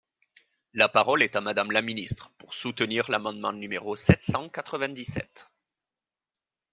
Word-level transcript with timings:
La 0.73 0.89
parole 0.89 1.21
est 1.21 1.35
à 1.35 1.41
Madame 1.41 1.69
la 1.71 1.83
ministre, 1.83 2.31
pour 2.39 2.55
soutenir 2.55 3.11
l’amendement 3.11 3.53
numéro 3.53 3.95
sept 3.95 4.23
cent 4.23 4.49
quatre-vingt-dix-sept. 4.49 5.47